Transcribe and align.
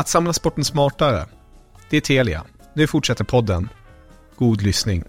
Att 0.00 0.08
samla 0.08 0.32
sporten 0.32 0.64
smartare. 0.64 1.26
Det 1.90 1.96
är 1.96 2.00
Telia. 2.00 2.44
Nu 2.74 2.86
fortsätter 2.86 3.24
podden. 3.24 3.68
God 4.36 4.62
lyssning. 4.62 5.04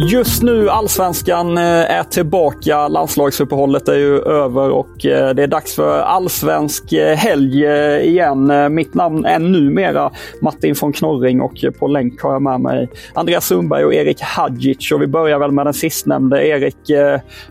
Just 0.00 0.42
nu 0.42 0.68
allsvenskan 0.68 1.58
eh, 1.58 1.64
är 1.64 2.02
tillbaka. 2.02 2.88
Landslagsuppehållet 2.88 3.88
är 3.88 3.94
ju 3.94 4.18
över 4.18 4.70
och 4.70 5.06
eh, 5.06 5.34
det 5.34 5.42
är 5.42 5.46
dags 5.46 5.74
för 5.74 6.00
allsvensk 6.00 6.92
eh, 6.92 7.16
helg 7.16 7.64
igen. 8.08 8.74
Mitt 8.74 8.94
namn 8.94 9.24
är 9.24 9.38
numera 9.38 10.10
Martin 10.42 10.74
von 10.80 10.92
Knorring 10.92 11.40
och 11.40 11.64
på 11.78 11.86
länk 11.86 12.22
har 12.22 12.32
jag 12.32 12.42
med 12.42 12.60
mig 12.60 12.88
Andreas 13.14 13.46
Sundberg 13.46 13.84
och 13.84 13.94
Erik 13.94 14.20
Hadjic. 14.20 14.92
Och 14.92 15.02
vi 15.02 15.06
börjar 15.06 15.38
väl 15.38 15.52
med 15.52 15.66
den 15.66 15.74
sistnämnde. 15.74 16.46
Erik, 16.46 16.76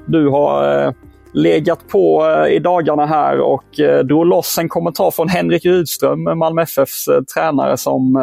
du 0.06 0.30
har 0.30 0.94
legat 1.34 1.88
på 1.88 2.26
i 2.50 2.60
dagarna 2.60 3.06
här 3.06 3.40
och 3.40 3.66
drog 4.04 4.26
loss 4.26 4.58
en 4.58 4.70
kommentar 4.70 5.12
från 5.12 5.30
Henrik 5.30 5.66
Rydström, 5.66 6.24
Malmö 6.24 6.62
FFs 6.62 7.06
tränare 7.34 7.78
som 7.78 8.18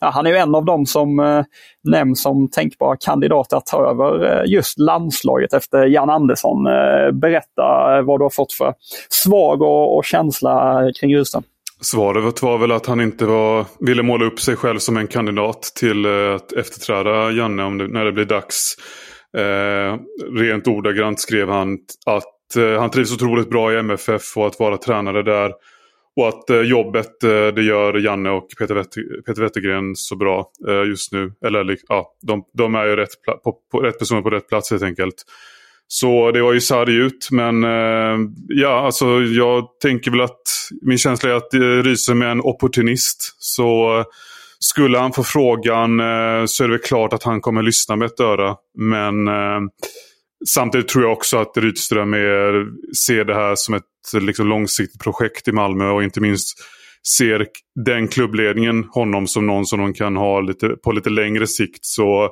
ja, 0.00 0.10
han 0.10 0.26
är 0.26 0.30
ju 0.30 0.36
en 0.36 0.54
av 0.54 0.64
dem 0.64 0.86
som 0.86 1.20
eh, 1.20 1.44
nämns 1.84 2.22
som 2.22 2.50
tänkbara 2.50 2.96
kandidater 2.96 3.56
att 3.56 3.66
ta 3.66 3.90
över 3.90 4.40
eh, 4.40 4.52
just 4.52 4.78
landslaget 4.78 5.52
efter 5.52 5.86
Jan 5.86 6.10
Andersson. 6.10 6.66
Eh, 6.66 7.10
berätta 7.12 7.96
eh, 7.96 8.02
vad 8.02 8.20
du 8.20 8.24
har 8.24 8.30
fått 8.30 8.52
för 8.52 8.74
svar 9.08 9.62
och, 9.62 9.96
och 9.96 10.04
känsla 10.04 10.82
kring 11.00 11.16
Rydström. 11.16 11.42
Svaret 11.80 12.42
var 12.42 12.58
väl 12.58 12.72
att 12.72 12.86
han 12.86 13.00
inte 13.00 13.24
var, 13.24 13.66
ville 13.80 14.02
måla 14.02 14.24
upp 14.24 14.40
sig 14.40 14.56
själv 14.56 14.78
som 14.78 14.96
en 14.96 15.06
kandidat 15.06 15.62
till 15.62 16.04
eh, 16.04 16.34
att 16.34 16.52
efterträda 16.52 17.30
Janne 17.30 17.62
om 17.62 17.78
det, 17.78 17.88
när 17.88 18.04
det 18.04 18.12
blir 18.12 18.24
dags. 18.24 18.74
Eh, 19.36 19.98
rent 20.38 20.68
ordagrant 20.68 21.20
skrev 21.20 21.48
han 21.48 21.78
att 22.06 22.56
eh, 22.56 22.80
han 22.80 22.90
trivs 22.90 23.12
otroligt 23.12 23.50
bra 23.50 23.72
i 23.72 23.78
MFF 23.78 24.36
och 24.36 24.46
att 24.46 24.58
vara 24.60 24.76
tränare 24.76 25.22
där 25.22 25.52
och 26.18 26.28
att 26.28 26.50
eh, 26.50 26.60
jobbet 26.60 27.24
eh, 27.24 27.46
det 27.46 27.62
gör 27.62 27.94
Janne 27.94 28.30
och 28.30 28.48
Peter, 28.58 28.74
Wett 28.74 28.94
Peter 29.26 29.42
Wettergren 29.42 29.96
så 29.96 30.16
bra 30.16 30.50
eh, 30.68 30.88
just 30.88 31.12
nu. 31.12 31.32
Eller 31.46 31.76
ja, 31.88 32.12
de, 32.22 32.44
de 32.54 32.74
är 32.74 32.84
ju 32.86 32.96
rätt, 32.96 33.10
på, 33.44 33.54
på, 33.72 33.80
rätt 33.80 33.98
personer 33.98 34.22
på 34.22 34.30
rätt 34.30 34.48
plats 34.48 34.70
helt 34.70 34.82
enkelt. 34.82 35.14
Så 35.88 36.30
det 36.30 36.42
var 36.42 36.52
ju 36.52 36.60
sarg 36.60 36.94
ut 36.94 37.28
men 37.30 37.64
eh, 37.64 38.18
ja, 38.48 38.86
alltså 38.86 39.06
jag 39.20 39.68
tänker 39.82 40.10
väl 40.10 40.20
att 40.20 40.42
min 40.82 40.98
känsla 40.98 41.30
är 41.30 41.34
att 41.34 41.54
eh, 41.54 41.60
Rydström 41.60 42.22
är 42.22 42.26
en 42.26 42.40
opportunist. 42.40 43.36
Så 43.38 43.98
eh, 43.98 44.04
skulle 44.58 44.98
han 44.98 45.12
få 45.12 45.24
frågan 45.24 46.00
eh, 46.00 46.44
så 46.46 46.64
är 46.64 46.68
det 46.68 46.74
väl 46.74 46.82
klart 46.82 47.12
att 47.12 47.22
han 47.22 47.40
kommer 47.40 47.62
lyssna 47.62 47.96
med 47.96 48.06
ett 48.06 48.20
öra. 48.20 48.56
Men 48.78 49.28
eh, 49.28 49.60
Samtidigt 50.46 50.88
tror 50.88 51.04
jag 51.04 51.12
också 51.12 51.38
att 51.38 51.56
Rydström 51.56 52.14
är, 52.14 52.66
ser 53.06 53.24
det 53.24 53.34
här 53.34 53.54
som 53.56 53.74
ett 53.74 53.84
liksom, 54.20 54.48
långsiktigt 54.48 55.02
projekt 55.02 55.48
i 55.48 55.52
Malmö 55.52 55.90
och 55.90 56.02
inte 56.02 56.20
minst 56.20 56.58
ser 57.16 57.46
den 57.84 58.08
klubbledningen 58.08 58.84
honom 58.84 59.26
som 59.26 59.46
någon 59.46 59.66
som 59.66 59.78
de 59.78 59.94
kan 59.94 60.16
ha 60.16 60.40
lite, 60.40 60.68
på 60.68 60.92
lite 60.92 61.10
längre 61.10 61.46
sikt. 61.46 61.84
Så 61.84 62.30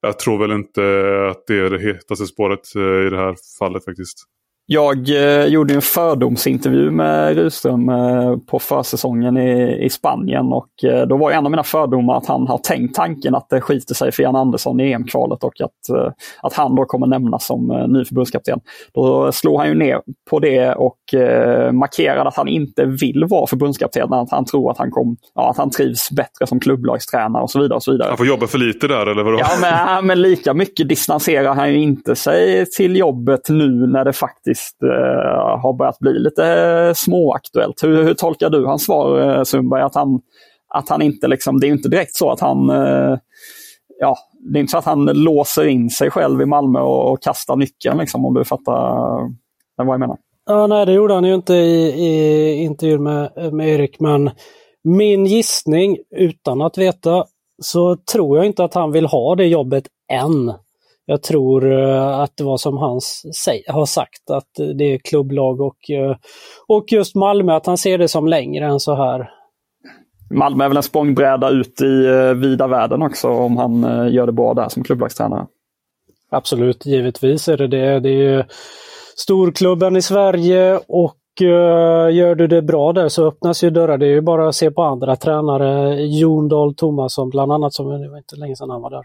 jag 0.00 0.18
tror 0.18 0.38
väl 0.38 0.52
inte 0.52 0.82
att 1.30 1.46
det 1.46 1.58
är 1.58 1.70
det 1.70 1.82
hetaste 1.82 2.26
spåret 2.26 2.74
eh, 2.76 3.06
i 3.06 3.10
det 3.10 3.18
här 3.18 3.34
fallet 3.58 3.84
faktiskt. 3.84 4.24
Jag 4.70 5.08
eh, 5.08 5.46
gjorde 5.46 5.74
en 5.74 5.82
fördomsintervju 5.82 6.90
med 6.90 7.36
Rydström 7.36 7.88
eh, 7.88 8.36
på 8.36 8.58
försäsongen 8.58 9.36
i, 9.36 9.78
i 9.84 9.90
Spanien 9.90 10.52
och 10.52 10.84
eh, 10.84 11.06
då 11.06 11.16
var 11.16 11.30
en 11.30 11.44
av 11.44 11.50
mina 11.50 11.62
fördomar 11.62 12.16
att 12.16 12.26
han 12.26 12.46
har 12.46 12.58
tänkt 12.58 12.94
tanken 12.94 13.34
att 13.34 13.48
det 13.48 13.60
skiter 13.60 13.94
sig 13.94 14.12
för 14.12 14.22
Jan 14.22 14.36
Andersson 14.36 14.80
i 14.80 14.92
EM-kvalet 14.92 15.44
och 15.44 15.60
att, 15.60 15.96
eh, 15.96 16.12
att 16.42 16.52
han 16.52 16.74
då 16.74 16.84
kommer 16.84 17.06
nämnas 17.06 17.46
som 17.46 17.70
eh, 17.70 17.88
ny 17.88 18.04
förbundskapten. 18.04 18.60
Då 18.94 19.32
slog 19.32 19.58
han 19.58 19.68
ju 19.68 19.74
ner 19.74 20.00
på 20.30 20.38
det 20.38 20.74
och 20.74 21.14
eh, 21.14 21.72
markerade 21.72 22.28
att 22.28 22.36
han 22.36 22.48
inte 22.48 22.84
vill 22.84 23.24
vara 23.28 23.46
förbundskapten, 23.46 24.12
att 24.12 24.30
han 24.30 24.44
tror 24.44 24.70
att 24.70 24.78
han, 24.78 24.90
kom, 24.90 25.16
ja, 25.34 25.50
att 25.50 25.56
han 25.56 25.70
trivs 25.70 26.10
bättre 26.10 26.46
som 26.46 26.60
klubblagstränare 26.60 27.42
och 27.42 27.50
så 27.50 27.60
vidare. 27.60 27.76
Och 27.76 27.82
så 27.82 27.92
vidare. 27.92 28.08
Han 28.08 28.16
får 28.16 28.26
jobba 28.26 28.46
för 28.46 28.58
lite 28.58 28.88
där 28.88 29.06
eller 29.06 29.22
vadå? 29.22 29.38
Ja, 29.38 29.48
men, 29.60 30.06
men 30.06 30.22
lika 30.22 30.54
mycket 30.54 30.88
distanserar 30.88 31.54
han 31.54 31.72
ju 31.72 31.78
inte 31.78 32.16
sig 32.16 32.66
till 32.66 32.96
jobbet 32.96 33.48
nu 33.48 33.86
när 33.86 34.04
det 34.04 34.12
faktiskt 34.12 34.57
faktiskt 34.58 34.82
eh, 34.82 35.60
har 35.60 35.72
börjat 35.72 35.98
bli 35.98 36.18
lite 36.18 36.46
eh, 36.46 36.92
småaktuellt. 36.94 37.82
Hur, 37.82 38.04
hur 38.04 38.14
tolkar 38.14 38.50
du 38.50 38.66
hans 38.66 38.84
svar 38.84 39.20
eh, 39.20 39.42
Sundberg? 39.42 39.82
Att 39.82 39.94
han, 39.94 40.20
att 40.74 40.88
han 40.88 41.02
inte 41.02 41.28
liksom, 41.28 41.60
det 41.60 41.66
är 41.66 41.72
inte 41.72 41.88
direkt 41.88 42.16
så 42.16 42.30
att 42.30 42.40
han 42.40 42.70
eh, 42.70 43.18
ja, 43.98 44.16
det 44.52 44.58
är 44.58 44.60
inte 44.60 44.70
så 44.70 44.78
att 44.78 44.84
han 44.84 45.04
låser 45.04 45.66
in 45.66 45.90
sig 45.90 46.10
själv 46.10 46.42
i 46.42 46.46
Malmö 46.46 46.80
och, 46.80 47.12
och 47.12 47.22
kastar 47.22 47.56
nyckeln 47.56 47.98
liksom, 47.98 48.24
om 48.24 48.34
du 48.34 48.44
fattar 48.44 48.72
eh, 48.72 49.28
vad 49.76 49.88
jag 49.88 50.00
menar. 50.00 50.16
Ja, 50.46 50.66
nej, 50.66 50.86
det 50.86 50.92
gjorde 50.92 51.14
han 51.14 51.24
ju 51.24 51.34
inte 51.34 51.54
i, 51.54 51.88
i 52.06 52.54
intervjun 52.54 53.02
med, 53.02 53.52
med 53.52 53.68
Erik, 53.68 54.00
men 54.00 54.30
min 54.84 55.26
gissning, 55.26 55.96
utan 56.16 56.62
att 56.62 56.78
veta, 56.78 57.24
så 57.62 57.96
tror 57.96 58.36
jag 58.36 58.46
inte 58.46 58.64
att 58.64 58.74
han 58.74 58.92
vill 58.92 59.06
ha 59.06 59.34
det 59.34 59.46
jobbet 59.46 59.84
än. 60.12 60.52
Jag 61.10 61.22
tror 61.22 61.72
eh, 61.72 62.20
att 62.20 62.36
det 62.36 62.44
var 62.44 62.56
som 62.56 62.78
han 62.78 63.00
har 63.66 63.86
sagt, 63.86 64.30
att 64.30 64.76
det 64.78 64.84
är 64.84 64.98
klubblag 64.98 65.60
och, 65.60 65.90
eh, 65.90 66.16
och 66.66 66.84
just 66.92 67.14
Malmö, 67.14 67.56
att 67.56 67.66
han 67.66 67.78
ser 67.78 67.98
det 67.98 68.08
som 68.08 68.26
längre 68.26 68.66
än 68.66 68.80
så 68.80 68.94
här. 68.94 69.30
Malmö 70.30 70.64
är 70.64 70.68
väl 70.68 70.76
en 70.76 70.82
språngbräda 70.82 71.50
ut 71.50 71.80
i 71.80 72.06
eh, 72.06 72.34
vida 72.34 72.66
världen 72.66 73.02
också 73.02 73.28
om 73.28 73.56
han 73.56 73.82
gör 74.12 74.26
det 74.26 74.32
bra 74.32 74.54
där 74.54 74.68
som 74.68 74.84
klubblagstränare. 74.84 75.46
Absolut, 76.30 76.86
givetvis 76.86 77.48
är 77.48 77.56
det 77.56 77.66
det. 77.66 78.00
Det 78.00 78.26
är 78.26 78.46
storklubben 79.16 79.96
i 79.96 80.02
Sverige 80.02 80.80
och 80.88 81.16
gör 82.10 82.34
du 82.34 82.46
det 82.46 82.62
bra 82.62 82.92
där 82.92 83.08
så 83.08 83.26
öppnas 83.26 83.64
ju 83.64 83.70
dörrar. 83.70 83.98
Det 83.98 84.06
är 84.06 84.10
ju 84.10 84.20
bara 84.20 84.48
att 84.48 84.54
se 84.54 84.70
på 84.70 84.82
andra 84.82 85.16
tränare. 85.16 86.02
Jon 86.02 86.48
Dahl 86.48 86.74
Tomasson 86.74 87.30
bland 87.30 87.52
annat, 87.52 87.74
som 87.74 87.88
det 87.88 88.10
var 88.10 88.18
inte 88.18 88.36
länge 88.36 88.56
sedan 88.56 88.70
han 88.70 88.82
var 88.82 88.90
där. 88.90 89.04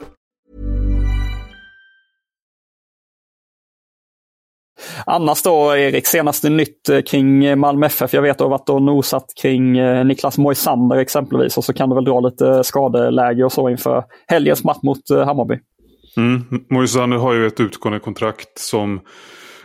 Annars 5.05 5.41
då, 5.41 5.75
Erik, 5.77 6.07
senaste 6.07 6.49
nytt 6.49 6.89
eh, 6.89 7.01
kring 7.01 7.45
eh, 7.45 7.55
Malmö 7.55 7.85
FF. 7.85 8.13
Jag 8.13 8.21
vet 8.21 8.31
att 8.31 8.37
du 8.37 8.43
har 8.43 8.49
varit 8.49 8.69
och 8.69 8.81
nosat 8.81 9.25
kring 9.41 9.77
eh, 9.77 10.05
Niklas 10.05 10.37
Moisander 10.37 10.97
exempelvis 10.97 11.57
och 11.57 11.63
så 11.63 11.73
kan 11.73 11.89
du 11.89 11.95
väl 11.95 12.05
dra 12.05 12.19
lite 12.19 12.63
skadeläge 12.63 13.43
och 13.43 13.51
så 13.51 13.69
inför 13.69 14.03
helgens 14.27 14.63
match 14.63 14.79
mot 14.83 15.09
Hammarby. 15.09 15.59
Mm. 16.17 16.43
Moisander 16.69 17.17
har 17.17 17.33
ju 17.33 17.47
ett 17.47 17.59
utgående 17.59 17.99
kontrakt 17.99 18.59
som 18.59 18.99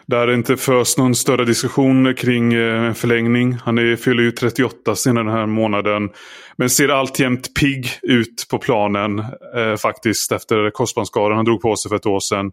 där 0.07 0.27
det 0.27 0.35
inte 0.35 0.57
förs 0.57 0.97
någon 0.97 1.15
större 1.15 1.45
diskussion 1.45 2.15
kring 2.15 2.55
en 2.55 2.95
förlängning. 2.95 3.57
Han 3.65 3.79
är, 3.79 3.97
fyller 3.97 4.23
ju 4.23 4.31
38 4.31 4.97
senare 4.97 5.25
den 5.25 5.33
här 5.33 5.47
månaden. 5.47 6.11
Men 6.57 6.71
ser 6.71 6.89
alltjämt 6.89 7.55
pigg 7.61 7.89
ut 8.03 8.47
på 8.51 8.59
planen 8.59 9.19
eh, 9.57 9.77
faktiskt 9.79 10.33
efter 10.33 10.71
korsbandsskadan 10.71 11.37
han 11.37 11.45
drog 11.45 11.61
på 11.61 11.77
sig 11.77 11.89
för 11.89 11.97
ett 11.97 12.07
år 12.07 12.21
sedan. 12.21 12.53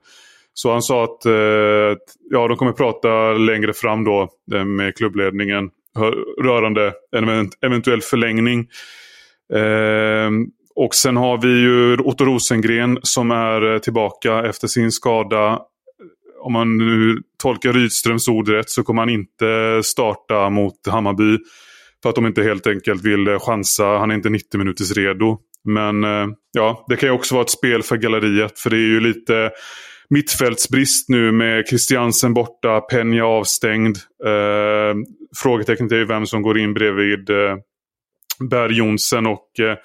Så 0.53 0.71
han 0.71 0.81
sa 0.81 1.03
eh, 1.03 1.91
att 1.91 2.03
ja, 2.29 2.47
de 2.47 2.57
kommer 2.57 2.71
prata 2.71 3.33
längre 3.33 3.73
fram 3.73 4.03
då 4.03 4.29
eh, 4.53 4.65
med 4.65 4.97
klubbledningen 4.97 5.69
rörande 6.43 6.93
en 7.15 7.49
eventuell 7.61 8.01
förlängning. 8.01 8.67
Ehm, 9.53 10.45
och 10.75 10.95
sen 10.95 11.17
har 11.17 11.41
vi 11.41 11.47
ju 11.47 11.97
Otto 11.97 12.25
Rosengren 12.25 12.99
som 13.01 13.31
är 13.31 13.73
eh, 13.73 13.79
tillbaka 13.79 14.45
efter 14.45 14.67
sin 14.67 14.91
skada. 14.91 15.59
Om 16.41 16.53
man 16.53 16.77
nu 16.77 17.17
tolkar 17.43 17.73
Rydströms 17.73 18.27
ord 18.27 18.49
rätt 18.49 18.69
så 18.69 18.83
kommer 18.83 19.01
han 19.01 19.09
inte 19.09 19.81
starta 19.83 20.49
mot 20.49 20.87
Hammarby. 20.87 21.37
För 22.03 22.09
att 22.09 22.15
de 22.15 22.27
inte 22.27 22.43
helt 22.43 22.67
enkelt 22.67 23.05
vill 23.05 23.37
chansa. 23.39 23.85
Han 23.85 24.11
är 24.11 24.15
inte 24.15 24.29
90 24.29 24.57
minuters 24.57 24.91
redo. 24.91 25.37
Men 25.63 26.03
ja, 26.51 26.85
det 26.89 26.95
kan 26.95 27.09
ju 27.09 27.15
också 27.15 27.35
vara 27.35 27.43
ett 27.43 27.49
spel 27.49 27.83
för 27.83 27.97
galleriet. 27.97 28.59
För 28.59 28.69
det 28.69 28.75
är 28.75 28.87
ju 28.87 28.99
lite 28.99 29.51
mittfältsbrist 30.13 31.09
nu 31.09 31.31
med 31.31 31.67
Christiansen 31.67 32.33
borta, 32.33 32.81
Penja 32.81 33.25
avstängd. 33.25 33.97
Eh, 34.25 34.95
frågetecknet 35.37 35.91
är 35.91 35.95
ju 35.95 36.05
vem 36.05 36.25
som 36.25 36.41
går 36.41 36.59
in 36.59 36.73
bredvid 36.73 37.29
eh, 37.29 37.55
Berg 38.49 38.77
Jonsen 38.77 39.27
och 39.27 39.59
eh, 39.59 39.77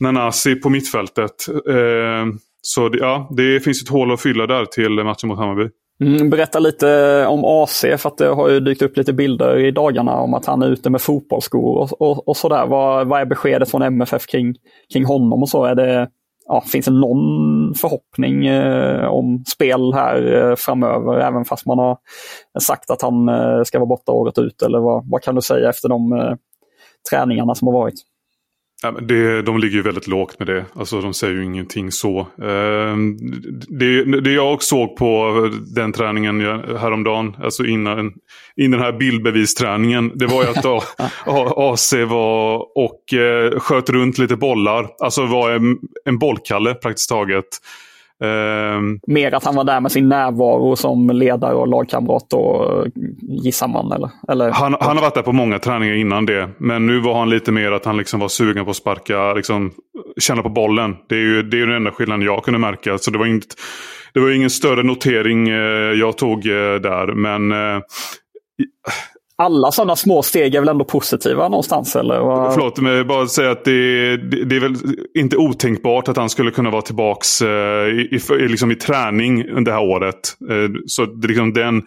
Nanasi 0.00 0.54
på 0.54 0.70
mittfältet. 0.70 1.48
Eh, 1.68 2.26
så 2.62 2.88
det, 2.88 2.98
ja, 2.98 3.30
det 3.36 3.60
finns 3.60 3.82
ett 3.82 3.88
hål 3.88 4.12
att 4.12 4.20
fylla 4.20 4.46
där 4.46 4.64
till 4.64 5.04
matchen 5.04 5.28
mot 5.28 5.38
Hammarby. 5.38 5.68
Mm, 6.00 6.30
berätta 6.30 6.58
lite 6.58 7.26
om 7.26 7.44
AC 7.44 7.80
för 7.80 8.08
att 8.08 8.18
det 8.18 8.26
har 8.26 8.48
ju 8.48 8.60
dykt 8.60 8.82
upp 8.82 8.96
lite 8.96 9.12
bilder 9.12 9.58
i 9.58 9.70
dagarna 9.70 10.16
om 10.16 10.34
att 10.34 10.46
han 10.46 10.62
är 10.62 10.68
ute 10.68 10.90
med 10.90 11.00
fotbollsskor 11.00 11.78
och, 11.78 12.02
och, 12.02 12.28
och 12.28 12.36
sådär. 12.36 12.66
Vad, 12.66 13.06
vad 13.06 13.20
är 13.20 13.24
beskedet 13.24 13.70
från 13.70 13.82
MFF 13.82 14.26
kring, 14.26 14.54
kring 14.92 15.04
honom 15.04 15.42
och 15.42 15.48
så? 15.48 15.64
Är 15.64 15.74
det, 15.74 16.08
ja, 16.48 16.60
finns 16.60 16.86
det 16.86 16.92
någon 16.92 17.74
förhoppning 17.74 18.46
eh, 18.46 19.06
om 19.06 19.44
spel 19.46 19.92
här 19.94 20.50
eh, 20.50 20.56
framöver, 20.56 21.18
även 21.20 21.44
fast 21.44 21.66
man 21.66 21.78
har 21.78 21.98
sagt 22.60 22.90
att 22.90 23.02
han 23.02 23.28
eh, 23.28 23.62
ska 23.62 23.78
vara 23.78 23.86
borta 23.86 24.12
året 24.12 24.38
ut? 24.38 24.62
Eller 24.62 24.78
vad, 24.78 25.10
vad 25.10 25.22
kan 25.22 25.34
du 25.34 25.42
säga 25.42 25.68
efter 25.68 25.88
de 25.88 26.12
eh, 26.12 26.34
träningarna 27.10 27.54
som 27.54 27.68
har 27.68 27.74
varit? 27.74 27.94
Ja, 28.84 28.90
det, 28.90 29.42
de 29.42 29.58
ligger 29.58 29.76
ju 29.76 29.82
väldigt 29.82 30.06
lågt 30.06 30.38
med 30.38 30.48
det. 30.48 30.64
Alltså 30.74 31.00
de 31.00 31.14
säger 31.14 31.34
ju 31.34 31.44
ingenting 31.44 31.92
så. 31.92 32.18
Eh, 32.20 32.96
det, 33.68 34.20
det 34.20 34.32
jag 34.32 34.62
såg 34.62 34.96
på 34.96 35.50
den 35.74 35.92
träningen 35.92 36.40
häromdagen, 36.78 37.36
alltså 37.42 37.64
innan, 37.64 38.12
innan 38.56 38.70
den 38.70 38.80
här 38.80 38.92
bildbevisträningen, 38.92 40.12
det 40.14 40.26
var 40.26 40.42
ju 40.42 40.48
att 40.48 40.64
AC 41.56 41.92
var 42.08 42.66
och 42.78 43.14
eh, 43.14 43.58
sköt 43.58 43.90
runt 43.90 44.18
lite 44.18 44.36
bollar. 44.36 44.88
Alltså 44.98 45.26
var 45.26 45.50
en, 45.50 45.78
en 46.04 46.18
bollkalle 46.18 46.74
praktiskt 46.74 47.08
taget. 47.08 47.46
Um, 48.22 49.00
Mer 49.06 49.34
att 49.34 49.44
han 49.44 49.54
var 49.54 49.64
där 49.64 49.80
med 49.80 49.92
sin 49.92 50.08
närvaro 50.08 50.76
som 50.76 51.10
ledare 51.10 51.54
och 51.54 51.68
lagkamrat 51.68 52.32
och 52.32 52.86
gissar 53.20 53.68
man? 53.68 53.92
Eller? 53.92 54.10
eller? 54.28 54.50
Han, 54.50 54.76
han, 54.80 54.96
har 54.96 55.02
varit 55.02 55.14
där 55.14 55.22
på 55.22 55.32
många 55.32 55.58
träningar 55.58 55.94
innan 55.94 56.26
det. 56.26 56.50
Men 56.58 56.86
nu 56.86 57.00
var 57.00 57.18
han 57.18 57.30
lite 57.30 57.52
mer 57.52 57.72
att 57.72 57.84
han 57.84 57.96
liksom 57.96 58.20
var 58.20 58.28
sugen 58.28 58.64
på 58.64 58.70
att 58.70 58.76
sparka, 58.76 59.34
liksom, 59.34 59.72
känna 60.20 60.42
på 60.42 60.48
bollen. 60.48 60.96
Det 61.08 61.14
är 61.14 61.20
ju 61.20 61.42
det 61.42 61.60
är 61.60 61.66
den 61.66 61.76
enda 61.76 61.90
skillnaden 61.90 62.26
jag 62.26 62.44
kunde 62.44 62.58
märka. 62.58 62.98
Så 62.98 63.10
det 63.10 63.18
var, 63.18 63.26
inget, 63.26 63.54
det 64.14 64.20
var 64.20 64.30
ingen 64.30 64.50
större 64.50 64.82
notering 64.82 65.48
eh, 65.48 65.92
jag 66.00 66.18
tog 66.18 66.46
eh, 66.46 66.74
där. 66.74 67.14
Men 67.14 67.52
eh, 67.52 67.82
alla 69.36 69.70
sådana 69.70 69.96
små 69.96 70.22
steg 70.22 70.54
är 70.54 70.60
väl 70.60 70.68
ändå 70.68 70.84
positiva 70.84 71.48
någonstans? 71.48 71.96
Eller? 71.96 72.50
Förlåt, 72.50 72.80
men 72.80 72.92
jag 72.92 73.06
bara 73.06 73.26
säga 73.26 73.50
att 73.50 73.64
det, 73.64 74.16
det, 74.16 74.44
det, 74.44 74.56
är 74.56 74.60
väl 74.60 74.74
inte 75.14 75.36
otänkbart 75.36 76.08
att 76.08 76.16
han 76.16 76.30
skulle 76.30 76.50
kunna 76.50 76.70
vara 76.70 76.82
tillbaka 76.82 77.26
eh, 77.42 77.48
i, 77.48 78.20
i, 78.30 78.48
liksom 78.48 78.70
i 78.70 78.74
träning 78.74 79.64
det 79.64 79.72
här 79.72 79.82
året. 79.82 80.36
Eh, 80.50 80.70
så 80.86 81.06
det, 81.06 81.28
liksom 81.28 81.52
den, 81.52 81.82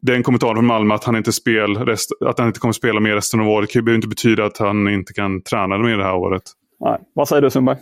den 0.00 0.22
kommentaren 0.22 0.54
från 0.56 0.66
Malmö 0.66 0.94
att 0.94 1.04
han 1.04 1.16
inte, 1.16 1.32
spel, 1.32 1.76
rest, 1.76 2.10
att 2.26 2.38
han 2.38 2.48
inte 2.48 2.60
kommer 2.60 2.72
spela 2.72 3.00
mer 3.00 3.14
resten 3.14 3.40
av 3.40 3.48
året 3.48 3.72
behöver 3.72 3.94
inte 3.94 4.08
betyda 4.08 4.44
att 4.44 4.58
han 4.58 4.88
inte 4.88 5.12
kan 5.12 5.42
träna 5.42 5.78
mer 5.78 5.96
det 5.96 6.04
här 6.04 6.16
året. 6.16 6.42
Nej. 6.80 6.98
Vad 7.14 7.28
säger 7.28 7.42
du 7.42 7.50
Sundberg? 7.50 7.76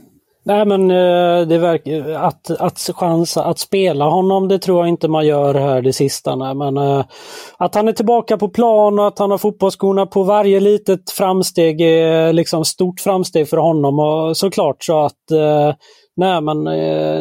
Nej 0.49 0.67
men 0.67 0.91
eh, 0.91 1.47
det 1.49 1.59
verkar, 1.59 2.11
att, 2.11 2.51
att 2.51 2.91
chansa 2.95 3.45
att 3.45 3.59
spela 3.59 4.05
honom 4.05 4.49
det 4.49 4.59
tror 4.59 4.79
jag 4.79 4.89
inte 4.89 5.09
man 5.09 5.27
gör 5.27 5.55
här 5.55 5.83
det 5.83 5.93
sista. 5.93 6.37
Nej. 6.37 6.55
Men 6.55 6.77
eh, 6.77 7.05
att 7.57 7.75
han 7.75 7.89
är 7.89 7.93
tillbaka 7.93 8.39
på 8.39 8.49
plan 8.49 8.99
och 8.99 9.07
att 9.07 9.19
han 9.19 9.31
har 9.31 9.39
fotbollsskorna 9.39 10.07
på 10.07 10.23
varje 10.23 10.61
litet 10.61 11.11
framsteg 11.11 11.81
är 11.81 12.27
eh, 12.27 12.33
liksom 12.33 12.65
stort 12.65 13.01
framsteg 13.01 13.49
för 13.49 13.57
honom. 13.57 13.99
Och 13.99 14.37
såklart 14.37 14.85
så 14.85 15.05
att 15.05 15.15
nej 16.17 16.41
men 16.41 16.65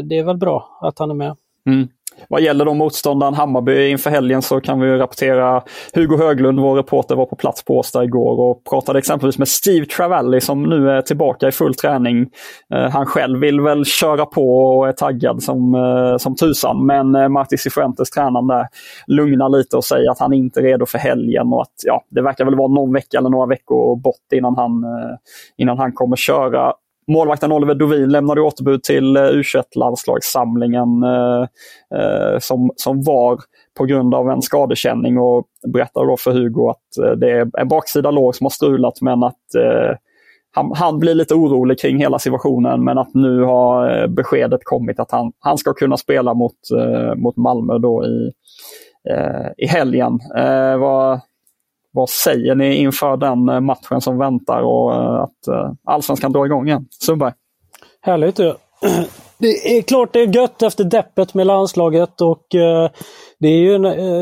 det 0.10 0.18
är 0.18 0.24
väl 0.24 0.38
bra 0.38 0.80
att 0.82 1.00
han 1.00 1.12
är 1.12 1.16
med. 1.16 1.36
Mm. 1.66 1.88
Vad 2.30 2.42
gäller 2.42 2.66
de 2.66 2.78
motståndaren 2.78 3.34
Hammarby 3.34 3.90
inför 3.90 4.10
helgen 4.10 4.42
så 4.42 4.62
kan 4.62 4.80
vi 4.80 4.98
rapportera 4.98 5.64
Hugo 5.94 6.18
Höglund, 6.18 6.60
vår 6.60 6.76
reporter, 6.76 7.16
var 7.16 7.26
på 7.26 7.36
plats 7.36 7.66
på 7.66 7.78
Åsta 7.78 8.04
igår 8.04 8.40
och 8.40 8.64
pratade 8.70 9.00
exempelvis 9.00 9.38
med 9.38 9.48
Steve 9.48 9.86
Travalli 9.86 10.42
som 10.42 10.64
nu 10.64 10.90
är 10.90 11.02
tillbaka 11.02 11.48
i 11.48 11.52
full 11.52 11.76
träning. 11.76 12.30
Eh, 12.74 12.90
han 12.90 13.06
själv 13.06 13.40
vill 13.40 13.62
väl 13.62 13.86
köra 13.86 14.26
på 14.26 14.60
och 14.60 14.88
är 14.88 14.92
taggad 14.92 15.44
som, 15.44 15.76
eh, 15.76 16.18
som 16.18 16.36
tusan 16.36 16.86
men 16.86 17.16
eh, 17.16 17.30
Martin 17.30 17.58
Cifuentes, 17.58 18.10
tränaren 18.10 18.48
där, 18.48 18.68
lugnar 19.08 19.50
lite 19.50 19.78
och 19.78 19.86
säger 19.86 20.12
att 20.12 20.20
han 20.20 20.34
inte 20.34 20.60
är 20.60 20.64
redo 20.64 20.86
för 20.86 20.98
helgen 20.98 21.54
och 21.54 21.62
att 21.62 21.74
ja, 21.86 22.04
det 22.10 22.22
verkar 22.22 22.46
väl 22.46 22.56
vara 22.56 22.68
någon 22.68 22.94
vecka 22.94 23.18
eller 23.18 23.30
några 23.30 23.46
veckor 23.46 23.96
bort 23.96 24.34
innan 24.34 24.56
han, 24.56 24.84
eh, 24.84 25.18
innan 25.58 25.78
han 25.78 25.94
kommer 25.94 26.16
köra. 26.16 26.74
Målvakten 27.12 27.52
Oliver 27.52 27.76
Dovin 27.76 28.10
lämnade 28.10 28.42
återbud 28.42 28.84
till 28.84 29.18
eh, 29.18 29.24
u 29.24 29.44
landslagssamlingen 29.76 31.04
eh, 31.04 31.42
eh, 32.00 32.40
som, 32.40 32.72
som 32.76 33.04
var 33.04 33.40
på 33.78 33.86
grund 33.86 34.16
av 34.16 34.30
en 34.30 34.42
skadekänning 34.42 35.18
och 35.18 35.46
berättade 35.74 36.08
då 36.08 36.18
för 36.18 36.32
Hugo 36.32 36.70
att 36.70 37.06
eh, 37.06 37.12
det 37.12 37.32
är 37.32 37.60
en 37.60 37.68
baksida 37.68 38.12
lår 38.12 38.32
som 38.32 38.46
har 38.46 38.50
strulat 38.50 39.02
men 39.02 39.24
att 39.24 39.56
eh, 39.58 39.96
han, 40.52 40.72
han, 40.76 41.00
blir 41.00 41.14
lite 41.14 41.36
orolig 41.36 41.80
kring 41.80 41.98
hela 41.98 42.20
situationen 42.20 42.84
men 42.84 42.98
att 42.98 43.14
nu 43.14 43.42
har 43.42 44.02
eh, 44.02 44.08
beskedet 44.08 44.62
kommit 44.64 45.00
att 45.00 45.12
han, 45.12 45.32
han 45.40 45.58
ska 45.58 45.74
kunna 45.74 45.98
spela 45.98 46.34
mot, 46.34 46.56
eh, 46.80 47.16
mot 47.16 47.38
Malmö 47.38 47.78
då 47.78 48.06
i, 48.06 48.32
i 49.58 49.68
helgen. 49.68 50.20
vad, 50.80 51.20
vad 51.92 52.10
säger 52.10 52.56
ni 52.56 52.76
inför 52.76 53.18
den 53.18 53.50
eh, 53.50 53.60
matchen 53.60 54.02
som 54.02 54.18
väntar 54.18 54.62
och 54.62 54.94
eh, 54.94 55.24
att 55.24 55.48
eh, 55.48 55.72
allsvenskan 55.86 56.32
drar 56.32 56.46
igång 56.46 56.68
igen? 56.68 56.86
Sundberg? 57.06 57.34
Härligt 58.02 58.40
ju. 58.40 58.54
Det 59.40 59.78
är 59.78 59.82
klart 59.82 60.14
det 60.14 60.20
är 60.20 60.36
gött 60.36 60.62
efter 60.62 60.84
deppet 60.84 61.34
med 61.34 61.48
landslaget 61.48 62.22
och 62.22 62.46
det 63.40 63.48
är 63.48 63.58
ju 63.58 63.78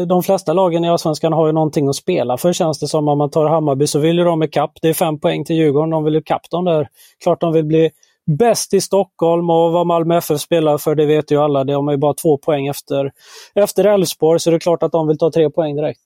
de 0.05 0.23
flesta 0.23 0.53
lagen 0.53 0.85
i 0.85 0.89
Allsvenskan 0.89 1.33
har 1.33 1.47
ju 1.47 1.53
någonting 1.53 1.87
att 1.87 1.95
spela 1.95 2.37
för 2.37 2.53
känns 2.53 2.79
det 2.79 2.87
som. 2.87 3.07
Om 3.07 3.17
man 3.17 3.29
tar 3.29 3.45
Hammarby 3.45 3.87
så 3.87 3.99
vill 3.99 4.17
ju 4.17 4.23
de 4.23 4.43
ikapp. 4.43 4.71
Det 4.81 4.89
är 4.89 4.93
fem 4.93 5.19
poäng 5.19 5.45
till 5.45 5.55
Djurgården. 5.55 5.89
De 5.89 6.03
vill 6.03 6.15
ikapp 6.15 6.49
dem 6.49 6.65
där. 6.65 6.87
Klart 7.23 7.41
de 7.41 7.53
vill 7.53 7.65
bli 7.65 7.91
bäst 8.39 8.73
i 8.73 8.81
Stockholm 8.81 9.49
och 9.49 9.71
vad 9.71 9.87
Malmö 9.87 10.17
FF 10.17 10.39
spelar 10.39 10.77
för 10.77 10.95
det 10.95 11.05
vet 11.05 11.31
ju 11.31 11.37
alla. 11.37 11.63
De 11.63 11.87
har 11.87 11.93
ju 11.93 11.97
bara 11.97 12.13
två 12.13 12.37
poäng 12.37 12.67
efter, 12.67 13.11
efter 13.55 13.83
Elfsborg 13.85 14.39
så 14.39 14.49
det 14.49 14.55
är 14.55 14.59
klart 14.59 14.83
att 14.83 14.91
de 14.91 15.07
vill 15.07 15.17
ta 15.17 15.31
tre 15.31 15.49
poäng 15.49 15.75
direkt. 15.75 16.03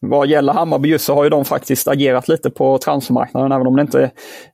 Vad 0.00 0.28
gäller 0.28 0.52
Hammarby 0.52 0.88
just 0.88 1.04
så 1.04 1.14
har 1.14 1.24
ju 1.24 1.30
de 1.30 1.44
faktiskt 1.44 1.88
agerat 1.88 2.28
lite 2.28 2.50
på 2.50 2.78
transfermarknaden. 2.78 3.52
Även 3.52 3.66
om 3.66 3.76
det 3.76 3.82
inte 3.82 4.10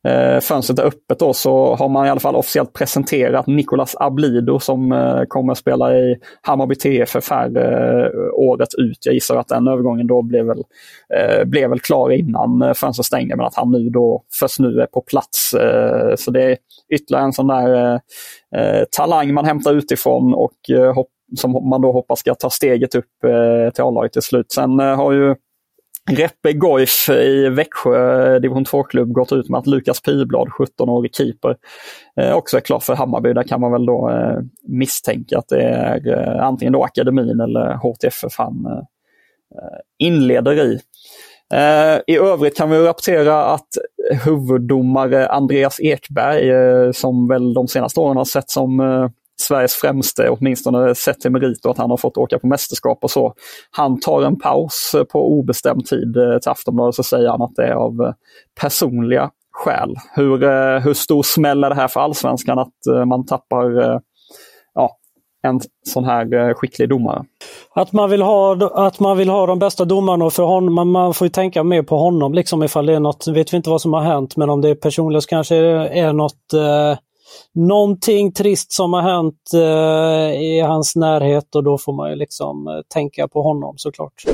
eh, 0.09 0.41
fönstret 0.41 0.79
är 0.79 0.83
öppet 0.83 1.19
då 1.19 1.33
så 1.33 1.75
har 1.75 1.89
man 1.89 2.07
i 2.07 2.11
alla 2.11 2.21
fall 2.21 2.37
officiellt 2.37 2.73
presenterat 2.73 3.47
Nicolas 3.47 3.97
Ablido 3.99 4.59
som 4.59 4.93
eh, 4.93 5.23
kommer 5.29 5.55
spela 5.55 5.97
i 5.97 6.17
Hammarby 6.43 6.75
TF 6.75 7.31
här 7.31 7.57
eh, 7.57 8.11
året 8.35 8.69
ut. 8.79 8.99
Jag 9.07 9.15
gissar 9.15 9.37
att 9.37 9.49
den 9.49 9.69
övergången 9.69 10.07
då 10.07 10.23
blev 10.23 10.47
väl, 10.47 10.63
eh, 11.15 11.45
blev 11.45 11.71
väl 11.71 11.81
klar 11.81 12.11
innan 12.11 12.63
eh, 12.63 12.73
fönstret 12.73 13.07
stängde 13.07 13.37
men 13.37 13.47
att 13.47 13.57
han 13.57 13.71
nu 13.71 13.91
då 13.91 14.23
först 14.41 14.61
nu 14.61 14.81
är 14.81 14.87
på 14.87 15.01
plats. 15.01 15.55
Eh, 15.55 16.15
så 16.17 16.31
det 16.31 16.43
är 16.43 16.57
ytterligare 16.95 17.25
en 17.25 17.33
sån 17.33 17.47
där 17.47 17.75
eh, 17.75 17.99
eh 18.61 18.85
talang 18.91 19.35
man 19.35 19.45
hämtar 19.45 19.75
utifrån 19.75 20.35
och 20.35 20.71
eh, 20.71 20.95
hoppas 20.95 21.15
som 21.37 21.69
man 21.69 21.81
då 21.81 21.93
hoppas 21.93 22.19
ska 22.19 22.35
ta 22.35 22.51
steget 22.51 22.95
upp 22.95 23.25
eh, 23.25 23.73
till 23.73 23.85
A-laget 23.85 24.13
till 24.13 24.23
slut. 24.23 24.53
Sen 24.53 24.81
eh, 24.81 24.97
har 24.97 25.13
ju 25.13 25.35
Reppe 26.11 26.53
Goif 26.53 27.09
i 27.09 27.49
Växjö 27.49 28.35
eh, 28.35 28.41
division 28.41 28.65
2-klubb 28.65 29.13
gått 29.13 29.33
ut 29.33 29.49
med 29.49 29.59
att 29.59 29.67
Lukas 29.67 30.01
Piblad, 30.01 30.49
17-årig 30.49 31.15
keeper, 31.15 31.57
eh, 32.21 32.35
också 32.35 32.57
är 32.57 32.61
klar 32.61 32.81
för 32.81 32.95
Hammarby. 32.95 33.33
Där 33.33 33.43
kan 33.43 33.61
man 33.61 33.73
väl 33.73 33.87
då 33.87 34.11
eh, 34.11 34.39
misstänka 34.69 35.39
att 35.39 35.49
det 35.49 35.63
är 35.63 36.39
antingen 36.39 36.73
då 36.73 36.83
akademin 36.83 37.41
eller 37.41 37.75
HTFF 37.75 38.39
han 38.39 38.87
inleder 39.99 40.65
i. 40.65 40.81
I 42.07 42.17
övrigt 42.17 42.57
kan 42.57 42.71
vi 42.71 42.79
rapportera 42.79 43.45
att 43.45 43.69
huvuddomare 44.25 45.29
Andreas 45.29 45.81
Ekberg, 45.81 46.95
som 46.95 47.29
väl 47.29 47.55
de 47.55 47.69
senaste 47.69 48.01
åren 48.01 48.17
har 48.17 48.25
sett 48.25 48.51
som 48.51 48.81
Sveriges 49.41 49.75
främste, 49.75 50.31
åtminstone 50.31 50.95
sett 50.95 51.21
till 51.21 51.31
meriter 51.31 51.71
att 51.71 51.79
han 51.79 51.91
har 51.91 51.97
fått 51.97 52.17
åka 52.17 52.39
på 52.39 52.47
mästerskap 52.47 52.99
och 53.03 53.11
så. 53.11 53.35
Han 53.71 54.01
tar 54.01 54.23
en 54.23 54.39
paus 54.39 54.93
eh, 54.95 55.05
på 55.05 55.33
obestämd 55.33 55.87
tid 55.87 56.17
eh, 56.17 56.39
till 56.39 56.51
Aftonbladet 56.51 56.95
så 56.95 57.03
säger 57.03 57.29
han 57.29 57.43
att 57.43 57.55
det 57.57 57.67
är 57.67 57.75
av 57.75 58.03
eh, 58.03 58.13
personliga 58.61 59.31
skäl. 59.53 59.97
Hur, 60.15 60.39
hur 60.81 60.95
stor 60.95 61.23
smäll 61.23 61.65
är 61.65 61.69
det 61.69 61.75
här 61.75 61.89
för 61.89 62.01
allsvenskan 62.01 62.59
att 62.59 63.07
man 63.07 63.27
tappar 63.27 64.01
ja, 64.75 64.97
en 65.43 65.61
sån 65.87 66.05
här 66.05 66.55
skicklig 66.55 66.89
domare? 66.89 67.25
Att 67.75 67.93
man 67.93 68.11
vill 68.11 68.23
ha, 68.23 68.71
att 68.87 69.01
man 69.01 69.17
vill 69.17 69.29
ha 69.29 69.47
de 69.47 69.59
bästa 69.59 69.85
domarna 69.85 70.31
för 70.31 70.43
honom, 70.43 70.75
man, 70.75 70.89
man 70.89 71.15
får 71.15 71.29
tänka 71.29 71.63
mer 71.63 71.83
på 71.83 71.97
honom 71.97 72.35
liksom 72.35 72.63
ifall 72.63 72.87
det 72.87 72.95
är 72.95 73.01
något, 73.01 73.29
vet 73.29 73.53
vi 73.53 73.57
inte 73.57 73.71
vad 73.71 73.81
som 73.81 73.93
har 73.93 74.01
hänt, 74.01 74.37
men 74.37 74.51
om 74.51 74.61
det 74.61 74.69
är 74.69 74.75
personligt 74.75 75.23
så 75.23 75.29
kanske 75.29 75.55
det 75.55 75.89
är 75.89 76.13
något 76.13 76.53
eh, 76.53 76.99
någonting 77.55 78.33
trist 78.33 78.73
som 78.73 78.93
har 78.93 79.03
hänt 79.03 79.51
eh, 79.55 80.43
i 80.43 80.61
hans 80.61 80.97
närhet 80.97 81.55
och 81.55 81.65
då 81.65 81.79
får 81.79 81.93
man 81.93 82.11
ju 82.11 82.17
liksom 82.17 82.69
eh, 82.69 82.75
tänka 82.95 83.29
på 83.29 83.43
honom 83.43 83.75
såklart. 83.77 84.25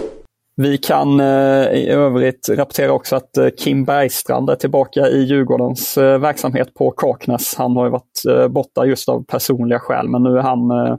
Vi 0.63 0.79
kan 0.79 1.21
eh, 1.21 1.73
i 1.73 1.89
övrigt 1.89 2.49
rapportera 2.49 2.93
också 2.93 3.17
att 3.17 3.37
eh, 3.37 3.49
Kim 3.49 3.85
Bergstrand 3.85 4.51
är 4.51 4.55
tillbaka 4.55 5.09
i 5.09 5.23
Djurgårdens 5.23 5.99
eh, 5.99 6.19
verksamhet 6.19 6.75
på 6.75 6.91
Kaknäs. 6.91 7.55
Han 7.59 7.77
har 7.77 7.85
ju 7.85 7.91
varit 7.91 8.25
eh, 8.29 8.49
borta 8.49 8.87
just 8.87 9.09
av 9.09 9.25
personliga 9.25 9.79
skäl 9.79 10.09
men 10.09 10.23
nu 10.23 10.39
är 10.39 10.43
han 10.43 10.71
eh, 10.71 10.97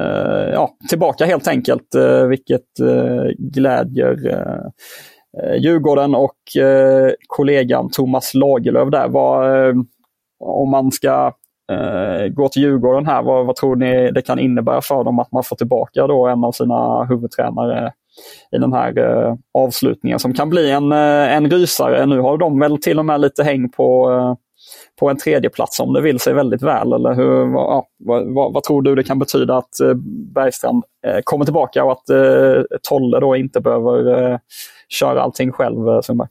eh, 0.00 0.52
ja, 0.52 0.70
tillbaka 0.88 1.24
helt 1.24 1.48
enkelt, 1.48 1.94
eh, 1.94 2.24
vilket 2.24 2.80
eh, 2.80 3.24
glädjer 3.38 4.28
eh, 4.28 5.54
Djurgården 5.58 6.14
och 6.14 6.36
kollegan 7.26 7.90
Thomas 7.90 8.34
Lagerlöf 8.34 8.90
där. 8.90 9.08
Var, 9.08 9.74
om 10.44 10.70
man 10.70 10.92
ska 10.92 11.32
eh, 11.72 12.26
gå 12.28 12.48
till 12.48 12.62
Djurgården 12.62 13.06
här, 13.06 13.22
vad, 13.22 13.46
vad, 13.46 13.56
tror 13.56 13.76
ni 13.76 14.10
det 14.10 14.22
kan 14.22 14.38
innebära 14.38 14.80
för 14.80 15.04
dem 15.04 15.18
att 15.18 15.32
man 15.32 15.44
får 15.44 15.56
tillbaka 15.56 16.06
då 16.06 16.26
en 16.26 16.44
av 16.44 16.52
sina 16.52 17.04
huvudtränare 17.04 17.92
i 18.52 18.58
den 18.58 18.72
här 18.72 18.98
eh, 18.98 19.34
avslutningen 19.54 20.18
som 20.18 20.34
kan 20.34 20.50
bli 20.50 20.70
en, 20.70 20.92
eh, 20.92 21.36
en 21.36 21.50
rysare. 21.50 22.06
Nu 22.06 22.20
har 22.20 22.38
de 22.38 22.58
väl 22.58 22.78
till 22.78 22.98
och 22.98 23.04
med 23.04 23.20
lite 23.20 23.42
häng 23.42 23.68
på, 23.68 24.12
eh, 24.12 24.34
på 25.00 25.10
en 25.10 25.16
tredje 25.16 25.50
plats 25.50 25.80
om 25.80 25.92
det 25.92 26.00
vill 26.00 26.20
sig 26.20 26.34
väldigt 26.34 26.62
väl. 26.62 26.92
Eller 26.92 27.14
hur, 27.14 27.52
ja, 27.52 27.86
vad, 27.98 28.34
vad, 28.34 28.52
vad, 28.52 28.62
tror 28.62 28.82
du 28.82 28.94
det 28.94 29.04
kan 29.04 29.18
betyda 29.18 29.56
att 29.56 29.80
eh, 29.80 29.94
Bergstrand 30.34 30.84
eh, 31.06 31.20
kommer 31.24 31.44
tillbaka 31.44 31.84
och 31.84 31.92
att 31.92 32.10
eh, 32.10 32.62
Tolle 32.82 33.20
då 33.20 33.36
inte 33.36 33.60
behöver 33.60 34.32
eh, 34.32 34.38
köra 34.88 35.22
allting 35.22 35.52
själv, 35.52 35.88
eh, 35.88 36.00
Sundberg? 36.00 36.28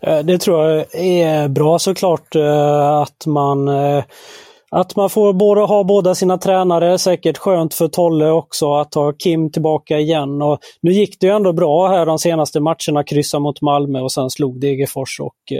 Eh, 0.00 0.18
det 0.18 0.38
tror 0.38 0.62
jag 0.62 0.94
är 0.94 1.48
bra 1.48 1.78
såklart 1.78 2.36
eh, 2.36 2.98
att 2.98 3.26
man 3.26 3.68
eh, 3.68 4.04
att 4.70 4.96
man 4.96 5.10
får 5.10 5.32
både, 5.32 5.60
ha 5.60 5.84
båda 5.84 6.14
sina 6.14 6.38
tränare, 6.38 6.98
säkert 6.98 7.38
skönt 7.38 7.74
för 7.74 7.88
Tolle 7.88 8.30
också 8.30 8.74
att 8.74 8.94
ha 8.94 9.12
Kim 9.12 9.52
tillbaka 9.52 9.98
igen. 9.98 10.42
Och 10.42 10.58
nu 10.82 10.92
gick 10.92 11.20
det 11.20 11.26
ju 11.26 11.32
ändå 11.32 11.52
bra 11.52 11.88
här 11.88 12.06
de 12.06 12.18
senaste 12.18 12.60
matcherna, 12.60 13.04
kryssa 13.06 13.38
mot 13.38 13.60
Malmö 13.60 14.00
och 14.00 14.12
sen 14.12 14.30
slog 14.30 14.60
Degerfors 14.60 15.20
och, 15.20 15.52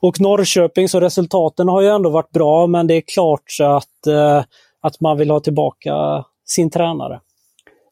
och 0.00 0.20
Norrköping. 0.20 0.88
Så 0.88 1.00
resultaten 1.00 1.68
har 1.68 1.82
ju 1.82 1.88
ändå 1.88 2.10
varit 2.10 2.30
bra 2.30 2.66
men 2.66 2.86
det 2.86 2.94
är 2.94 3.02
klart 3.14 3.44
att, 3.62 4.14
att 4.82 5.00
man 5.00 5.18
vill 5.18 5.30
ha 5.30 5.40
tillbaka 5.40 6.24
sin 6.46 6.70
tränare 6.70 7.20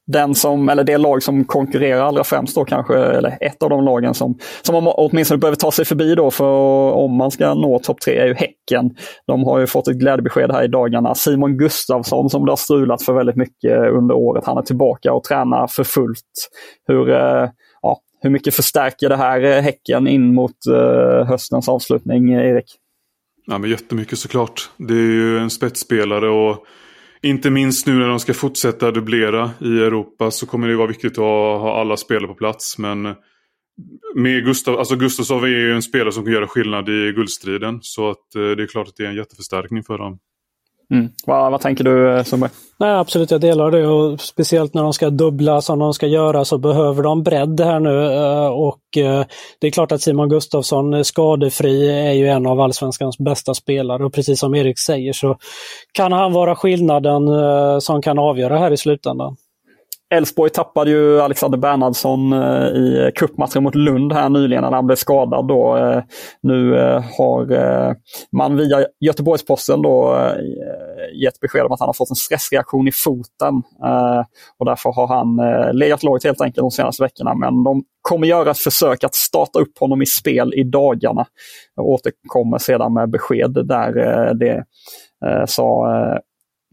den 0.06 0.34
som, 0.34 0.68
eller 0.68 0.84
det 0.84 0.98
lag 0.98 1.22
som 1.22 1.44
konkurrerar 1.44 2.00
allra 2.00 2.24
främst 2.24 2.54
då 2.54 2.64
kanske, 2.64 2.96
eller 2.96 3.38
ett 3.40 3.62
av 3.62 3.70
de 3.70 3.84
lagen 3.84 4.14
som, 4.14 4.38
som 4.62 4.84
man 4.84 4.92
åtminstone 4.96 5.38
behöver 5.38 5.56
ta 5.56 5.72
sig 5.72 5.84
förbi 5.84 6.14
då 6.14 6.30
för 6.30 6.44
om 6.92 7.16
man 7.16 7.30
ska 7.30 7.54
nå 7.54 7.78
topp 7.78 8.00
tre 8.00 8.16
är 8.18 8.26
ju 8.26 8.34
Häcken. 8.34 8.96
De 9.26 9.44
har 9.44 9.58
ju 9.58 9.66
fått 9.66 9.88
ett 9.88 9.96
glädjebesked 9.96 10.52
här 10.52 10.64
i 10.64 10.68
dagarna. 10.68 11.14
Simon 11.14 11.58
Gustafsson 11.58 12.30
som 12.30 12.44
det 12.44 12.52
har 12.52 12.56
strulat 12.56 13.02
för 13.02 13.12
väldigt 13.12 13.36
mycket 13.36 13.78
under 13.92 14.14
året, 14.14 14.44
han 14.46 14.58
är 14.58 14.62
tillbaka 14.62 15.12
och 15.12 15.24
tränar 15.24 15.66
för 15.66 15.84
fullt. 15.84 16.50
Hur, 16.86 17.10
eh, 17.10 17.48
ja, 17.82 18.00
hur 18.20 18.30
mycket 18.30 18.54
förstärker 18.54 19.08
det 19.08 19.16
här 19.16 19.40
eh, 19.44 19.62
Häcken 19.62 20.08
in 20.08 20.34
mot 20.34 20.66
eh, 20.66 21.26
höstens 21.26 21.68
avslutning, 21.68 22.32
Erik? 22.32 22.78
Ja, 23.46 23.58
men 23.58 23.70
jättemycket 23.70 24.18
såklart. 24.18 24.70
Det 24.76 24.94
är 24.94 25.12
ju 25.12 25.38
en 25.38 25.50
spetsspelare 25.50 26.28
och 26.28 26.66
inte 27.24 27.50
minst 27.50 27.86
nu 27.86 27.94
när 27.94 28.08
de 28.08 28.20
ska 28.20 28.34
fortsätta 28.34 28.90
dubblera 28.90 29.50
i 29.60 29.78
Europa 29.78 30.30
så 30.30 30.46
kommer 30.46 30.68
det 30.68 30.76
vara 30.76 30.86
viktigt 30.86 31.12
att 31.12 31.18
ha, 31.18 31.80
alla 31.80 31.96
spelare 31.96 32.28
på 32.28 32.34
plats. 32.34 32.78
Men 32.78 33.14
med 34.14 34.44
Gustav, 34.44 34.78
alltså 34.78 34.96
Gustafsson 34.96 35.44
är 35.44 35.48
ju 35.48 35.74
en 35.74 35.82
spelare 35.82 36.12
som 36.12 36.24
kan 36.24 36.32
göra 36.32 36.48
skillnad 36.48 36.88
i 36.88 37.12
guldstriden. 37.12 37.78
Så 37.82 38.10
att 38.10 38.34
eh, 38.34 38.42
det 38.42 38.62
är 38.62 38.66
klart 38.66 38.88
att 38.88 38.96
det 38.96 39.04
är 39.04 39.08
en 39.08 39.16
jätteförstärkning 39.16 39.82
för 39.82 39.98
dem. 39.98 40.18
Mm. 40.92 41.10
Vad, 41.26 41.50
vad 41.52 41.60
tänker 41.60 41.84
du 41.84 42.16
eh, 42.16 42.24
Sundberg? 42.24 42.50
Nej, 42.78 42.90
absolut, 42.90 43.30
jag 43.30 43.40
delar 43.40 43.70
det. 43.70 43.86
Och 43.86 44.20
speciellt 44.20 44.74
när 44.74 44.82
de 44.82 44.92
ska 44.92 45.10
dubbla 45.10 45.60
som 45.60 45.78
de 45.78 45.94
ska 45.94 46.06
göra 46.06 46.44
så 46.44 46.58
behöver 46.58 47.02
de 47.02 47.22
bredd 47.22 47.60
här 47.60 47.80
nu. 47.80 48.12
Eh, 48.12 48.46
och 48.46 48.96
eh, 48.96 49.24
det 49.60 49.66
är 49.66 49.70
klart 49.70 49.92
att 49.92 50.02
Simon 50.02 50.28
Gustafsson 50.28 51.04
skadefri 51.04 51.90
är 51.90 52.12
ju 52.12 52.28
en 52.28 52.46
av 52.46 52.60
allsvenskans 52.60 53.18
bästa 53.18 53.54
spelare. 53.54 54.04
Och 54.04 54.14
precis 54.14 54.40
som 54.40 54.54
Erik 54.54 54.78
säger 54.78 55.12
så 55.12 55.36
kan 55.92 56.12
han 56.12 56.32
vara 56.32 56.56
skillnaden 56.56 57.22
som 57.80 58.02
kan 58.02 58.18
avgöra 58.18 58.58
här 58.58 58.70
i 58.70 58.76
slutändan. 58.76 59.36
Elfsborg 60.16 60.50
tappade 60.50 60.90
ju 60.90 61.20
Alexander 61.20 61.58
Bernhardsson 61.58 62.32
eh, 62.32 62.66
i 62.66 63.12
cupmatchen 63.14 63.62
mot 63.62 63.74
Lund 63.74 64.12
här 64.12 64.28
nyligen 64.28 64.62
när 64.62 64.70
han 64.70 64.86
blev 64.86 64.96
skadad. 64.96 65.48
Då. 65.48 65.76
Eh, 65.76 66.02
nu 66.42 66.78
eh, 66.78 67.04
har 67.18 67.44
man 68.36 68.56
via 68.56 68.86
Göteborgs-Posten 69.00 69.82
då 69.82 70.18
gett 71.22 71.40
besked 71.40 71.64
om 71.64 71.72
att 71.72 71.80
han 71.80 71.88
har 71.88 71.92
fått 71.92 72.10
en 72.10 72.16
stressreaktion 72.16 72.88
i 72.88 72.92
foten. 72.92 73.54
Och 74.58 74.66
därför 74.66 74.92
har 74.92 75.06
han 75.06 75.36
legat 75.78 76.02
lågt 76.02 76.24
helt 76.24 76.40
enkelt 76.40 76.62
de 76.62 76.70
senaste 76.70 77.02
veckorna. 77.02 77.34
Men 77.34 77.64
de 77.64 77.84
kommer 78.02 78.26
göra 78.26 78.50
ett 78.50 78.58
försök 78.58 79.04
att 79.04 79.14
starta 79.14 79.58
upp 79.58 79.78
honom 79.80 80.02
i 80.02 80.06
spel 80.06 80.54
i 80.54 80.64
dagarna. 80.64 81.26
Jag 81.76 81.86
återkommer 81.86 82.58
sedan 82.58 82.94
med 82.94 83.10
besked 83.10 83.66
där 83.66 84.34
det 84.34 84.64
sa 85.46 85.86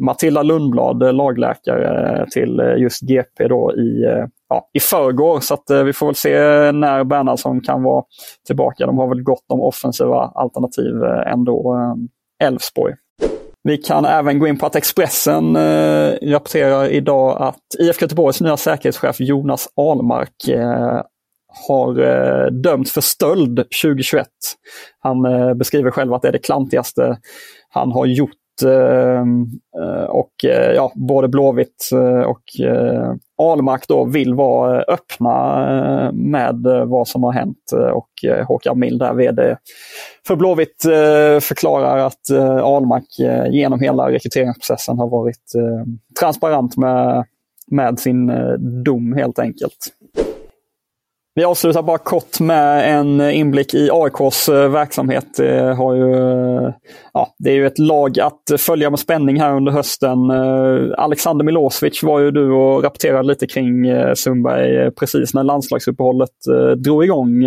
Matilda 0.02 0.44
Lundblad, 0.44 1.04
eh, 1.04 1.14
lagläkare 1.14 2.20
eh, 2.20 2.26
till 2.26 2.60
eh, 2.60 2.76
just 2.76 3.02
GP 3.02 3.48
då 3.48 3.74
i, 3.76 4.06
ja, 4.50 4.70
i 4.74 4.80
förrgår. 4.80 5.40
Så 5.40 5.54
att, 5.54 5.86
vi 5.86 5.94
får 5.94 6.06
väl 6.06 6.16
se 6.16 6.32
när 6.72 7.04
Bernhardsson 7.04 7.62
kan 7.62 7.84
vara 7.84 8.04
tillbaka. 8.48 8.86
De 8.86 8.98
har 8.98 9.08
väl 9.08 9.24
gott 9.24 9.46
om 9.48 9.62
offensiva 9.62 10.32
alternativ 10.36 11.04
ändå, 11.26 11.76
Elfsborg. 12.44 12.94
Vi 13.64 13.78
kan 13.78 14.06
även 14.06 14.40
gå 14.40 14.48
in 14.48 14.58
på 14.58 14.66
att 14.66 14.76
Expressen 14.76 15.56
eh, 15.56 16.14
rapporterar 16.22 16.88
idag 16.88 17.42
att 17.42 17.60
IFK 17.80 18.04
Göteborgs 18.04 18.42
nya 18.42 18.58
säkerhetschef 18.58 19.20
Jonas 19.20 19.70
Almark 19.76 20.48
eh, 20.48 21.02
har 21.68 22.00
eh, 22.00 22.52
dömts 22.52 22.92
för 22.92 23.02
stöld 23.02 23.58
2021. 23.84 24.28
Han 25.00 25.26
eh, 25.26 25.54
beskriver 25.54 25.92
själv 25.92 26.14
att 26.14 26.22
det 26.22 26.28
är 26.28 26.32
det 26.32 26.40
klantigaste 26.40 27.18
han 27.70 27.92
har 27.92 28.06
gjort 28.06 28.41
Eh, 28.64 29.24
eh, 29.82 30.06
och 30.10 30.46
eh, 30.46 30.72
ja, 30.72 30.92
både 30.96 31.28
Blåvitt 31.28 31.90
och 32.26 32.44
Almark 33.38 33.88
då 33.88 34.06
vill 34.06 34.34
vara 34.34 34.82
öppna 34.82 36.12
med 36.14 36.56
vad 36.86 37.08
som 37.08 37.24
har 37.24 37.32
hänt 37.32 37.72
och 37.94 38.10
Håkan 38.48 38.80
Mild, 38.80 39.00
där 39.00 39.14
vd 39.14 39.58
för 40.28 40.36
Blåvitt, 40.36 40.76
förklarar 41.42 41.98
att 41.98 42.32
Almark 42.64 43.06
genom 43.52 43.80
hela 43.80 44.12
rekryteringsprocessen 44.12 44.98
har 44.98 45.10
varit 45.10 45.52
transparent 46.20 46.78
med, 46.78 47.26
med 47.72 48.00
sin 48.00 48.32
dom 48.84 49.14
helt 49.14 49.40
enkelt. 49.40 49.78
Vi 51.36 51.44
avslutar 51.44 51.84
bara 51.84 51.98
kort 51.98 52.40
med 52.40 53.00
en 53.00 53.22
inblick 53.22 53.74
i 53.74 53.90
AIKs 53.92 54.50
eh, 54.50 54.70
verksamhet. 54.70 55.26
Det, 55.38 55.74
har 55.74 55.96
ju, 55.96 56.14
eh, 56.14 56.74
ja, 57.14 57.36
det 57.40 57.50
är 57.50 57.54
ju 57.54 57.68
ett 57.68 57.80
lag 57.80 58.20
att 58.20 58.62
följa 58.62 58.90
med 58.90 59.00
spänning 59.00 59.40
här 59.40 59.56
under 59.56 59.72
hösten. 59.72 60.30
Eh, 60.30 61.04
Alexander 61.04 61.46
Milosevic 61.46 62.04
var 62.04 62.20
ju 62.20 62.32
du 62.32 62.52
och 62.52 62.84
rapporterade 62.84 63.28
lite 63.28 63.48
kring 63.48 63.86
Sundberg 64.16 64.92
precis 64.92 65.34
när 65.34 65.44
landslagsuppehållet 65.44 66.30
drog 66.78 67.04
igång. 67.04 67.46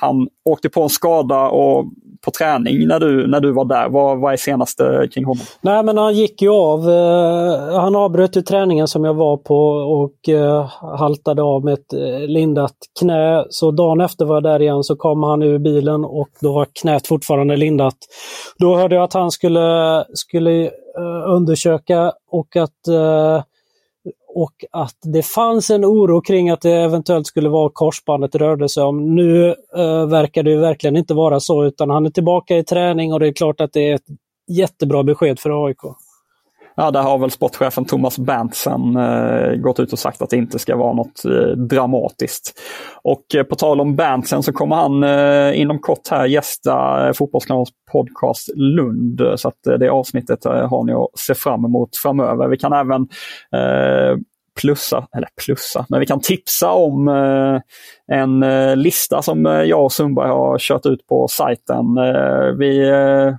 Han 0.00 0.28
åkte 0.44 0.68
på 0.68 0.82
en 0.82 0.88
skada 0.88 1.48
och 1.48 1.84
på 2.24 2.30
träning 2.30 2.88
när 2.88 3.00
du, 3.00 3.26
när 3.26 3.40
du 3.40 3.52
var 3.52 3.64
där? 3.64 3.88
Vad, 3.88 4.20
vad 4.20 4.32
är 4.32 4.36
senaste 4.36 5.08
kring 5.12 5.24
honom? 5.24 5.44
Nej 5.60 5.82
men 5.82 5.98
han 5.98 6.14
gick 6.14 6.42
ju 6.42 6.50
av. 6.50 6.90
Eh, 6.90 7.80
han 7.80 7.96
avbröt 7.96 8.36
ju 8.36 8.42
träningen 8.42 8.88
som 8.88 9.04
jag 9.04 9.14
var 9.14 9.36
på 9.36 9.58
och 9.70 10.28
eh, 10.28 10.70
haltade 10.98 11.42
av 11.42 11.64
med 11.64 11.74
ett 11.74 11.92
eh, 11.92 12.28
lindat 12.28 12.76
knä. 13.00 13.44
Så 13.50 13.70
dagen 13.70 14.00
efter 14.00 14.24
var 14.24 14.36
jag 14.36 14.42
där 14.42 14.62
igen 14.62 14.84
så 14.84 14.96
kom 14.96 15.22
han 15.22 15.42
ur 15.42 15.58
bilen 15.58 16.04
och 16.04 16.28
då 16.40 16.52
var 16.52 16.66
knät 16.82 17.06
fortfarande 17.06 17.56
lindat. 17.56 17.96
Då 18.58 18.76
hörde 18.76 18.94
jag 18.94 19.04
att 19.04 19.14
han 19.14 19.30
skulle, 19.30 20.04
skulle 20.14 20.64
eh, 20.64 20.70
undersöka 21.26 22.12
och 22.30 22.56
att 22.56 22.88
eh, 22.88 23.42
och 24.36 24.64
att 24.70 24.98
det 25.02 25.22
fanns 25.22 25.70
en 25.70 25.84
oro 25.84 26.20
kring 26.20 26.50
att 26.50 26.60
det 26.60 26.72
eventuellt 26.72 27.26
skulle 27.26 27.48
vara 27.48 27.70
korsbandet 27.72 28.32
det 28.32 28.38
rörde 28.38 28.68
sig 28.68 28.82
om. 28.82 29.14
Nu 29.14 29.48
eh, 29.76 30.06
verkar 30.06 30.42
det 30.42 30.50
ju 30.50 30.58
verkligen 30.58 30.96
inte 30.96 31.14
vara 31.14 31.40
så 31.40 31.64
utan 31.64 31.90
han 31.90 32.06
är 32.06 32.10
tillbaka 32.10 32.56
i 32.56 32.64
träning 32.64 33.12
och 33.12 33.20
det 33.20 33.26
är 33.26 33.32
klart 33.32 33.60
att 33.60 33.72
det 33.72 33.90
är 33.90 33.94
ett 33.94 34.06
jättebra 34.48 35.02
besked 35.02 35.38
för 35.38 35.66
AIK. 35.66 35.80
Ja, 36.78 36.90
där 36.90 37.02
har 37.02 37.18
väl 37.18 37.30
sportchefen 37.30 37.84
Thomas 37.84 38.18
Berntsen 38.18 38.96
eh, 38.96 39.54
gått 39.54 39.80
ut 39.80 39.92
och 39.92 39.98
sagt 39.98 40.22
att 40.22 40.30
det 40.30 40.36
inte 40.36 40.58
ska 40.58 40.76
vara 40.76 40.92
något 40.92 41.24
eh, 41.24 41.56
dramatiskt. 41.56 42.60
Och 43.02 43.34
eh, 43.34 43.42
på 43.42 43.54
tal 43.54 43.80
om 43.80 43.96
Berntsen 43.96 44.42
så 44.42 44.52
kommer 44.52 44.76
han 44.76 45.02
eh, 45.02 45.60
inom 45.60 45.78
kort 45.78 46.08
här 46.10 46.26
gästa 46.26 47.06
eh, 47.06 47.12
Fotbollskanalens 47.12 47.70
podcast 47.92 48.48
Lund. 48.54 49.22
Så 49.36 49.48
att 49.48 49.66
eh, 49.66 49.74
det 49.74 49.88
avsnittet 49.88 50.46
eh, 50.46 50.68
har 50.68 50.84
ni 50.84 50.92
att 50.92 51.18
se 51.18 51.34
fram 51.34 51.64
emot 51.64 51.96
framöver. 51.96 52.48
Vi 52.48 52.56
kan 52.56 52.72
även 52.72 53.02
eh, 53.52 54.18
plussa, 54.60 55.06
eller 55.16 55.28
plussa, 55.44 55.86
men 55.88 56.00
vi 56.00 56.06
kan 56.06 56.20
tipsa 56.20 56.70
om 56.72 57.08
eh, 57.08 57.60
en 58.16 58.42
eh, 58.42 58.76
lista 58.76 59.22
som 59.22 59.46
eh, 59.46 59.62
jag 59.62 59.84
och 59.84 59.92
Sundberg 59.92 60.28
har 60.28 60.58
kört 60.58 60.86
ut 60.86 61.06
på 61.06 61.28
sajten. 61.28 61.98
Eh, 61.98 62.52
vi 62.58 62.88
eh, 62.88 63.34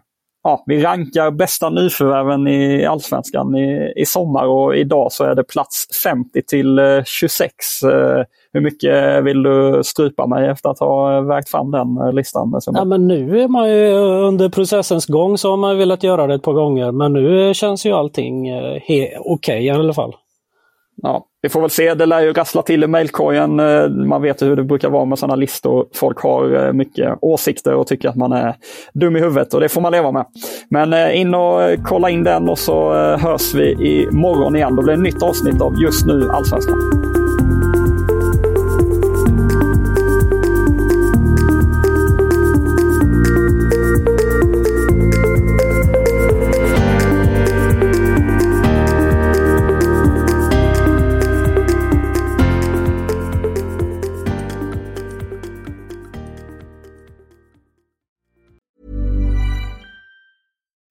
ja, 0.47 0.63
vi 0.65 0.83
rankar 0.83 1.31
bästa 1.31 1.69
nyförvärven 1.69 2.47
i 2.47 2.85
Allsvenskan 2.85 3.55
i, 3.55 3.93
i 3.95 4.05
sommar 4.05 4.45
och 4.45 4.75
idag 4.75 5.11
så 5.11 5.23
är 5.23 5.35
det 5.35 5.43
plats 5.43 5.87
50 6.03 6.41
till 6.41 6.79
26. 7.05 7.53
Eh, 7.83 7.89
eh, 7.89 8.25
hur 8.53 8.61
mycket 8.61 9.23
vill 9.23 9.43
du 9.43 9.81
strypa 9.83 10.27
mig 10.27 10.49
efter 10.49 10.69
att 10.69 10.79
ha 10.79 11.21
vägt 11.21 11.49
fram 11.49 11.71
den 11.71 11.97
eh, 11.97 12.13
listan? 12.13 12.59
Ja, 12.65 12.85
men 12.85 13.07
nu 13.07 13.41
är 13.41 13.47
man 13.47 13.69
ju 13.69 13.91
under 14.27 14.49
processens 14.49 15.05
gång 15.05 15.37
så 15.37 15.49
har 15.49 15.57
man 15.57 15.77
velat 15.77 16.03
göra 16.03 16.27
det 16.27 16.33
ett 16.33 16.43
par 16.43 16.53
gånger 16.53 16.91
men 16.91 17.13
nu 17.13 17.53
känns 17.53 17.85
ju 17.85 17.91
allting 17.91 18.57
okej 18.57 19.17
okay, 19.19 19.59
i 19.59 19.69
alla 19.69 19.93
fall. 19.93 20.15
Ja, 21.01 21.25
vi 21.47 21.51
får 21.51 21.61
väl 21.61 21.69
se, 21.69 21.93
det 21.93 22.05
lär 22.05 22.21
ju 22.21 22.33
rassla 22.33 22.61
till 22.61 22.83
i 22.83 22.87
mejlkorgen. 22.87 23.59
Eh, 23.59 23.89
man 23.89 24.21
vet 24.21 24.41
hur 24.41 24.55
det 24.55 24.63
brukar 24.63 24.89
vara 24.89 25.05
med 25.05 25.19
sådana 25.19 25.35
listor. 25.35 25.85
Folk 25.95 26.19
har 26.19 26.65
eh, 26.65 26.73
mycket 26.73 27.17
åsikter 27.21 27.73
och 27.73 27.87
tycker 27.87 28.09
att 28.09 28.15
man 28.15 28.31
är 28.31 28.55
dum 28.93 29.15
i 29.15 29.19
huvudet 29.19 29.53
och 29.53 29.59
det 29.59 29.69
får 29.69 29.81
man 29.81 29.91
leva 29.91 30.11
med. 30.11 30.25
Men 30.69 30.93
eh, 30.93 31.19
in 31.19 31.33
och 31.33 31.59
kolla 31.85 32.09
in 32.09 32.23
den 32.23 32.49
och 32.49 32.59
så 32.59 32.93
hörs 33.17 33.53
vi 33.53 33.71
imorgon 34.11 34.55
igen. 34.55 34.75
Då 34.75 34.81
blir 34.81 34.93
det 34.93 34.99
ett 34.99 35.13
nytt 35.13 35.23
avsnitt 35.23 35.61
av 35.61 35.73
Just 35.81 36.05
nu 36.05 36.29
Allsvenskan. 36.29 37.26